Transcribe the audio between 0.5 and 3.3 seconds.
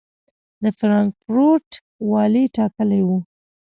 د فرانکفورټ والي ټاکلی و.